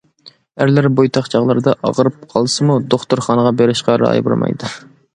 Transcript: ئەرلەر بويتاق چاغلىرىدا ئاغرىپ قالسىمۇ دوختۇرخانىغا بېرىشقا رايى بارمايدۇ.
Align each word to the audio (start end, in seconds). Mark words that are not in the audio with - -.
ئەرلەر 0.63 0.87
بويتاق 0.99 1.29
چاغلىرىدا 1.35 1.75
ئاغرىپ 1.89 2.19
قالسىمۇ 2.33 2.81
دوختۇرخانىغا 2.95 3.55
بېرىشقا 3.63 4.03
رايى 4.07 4.29
بارمايدۇ. 4.31 4.77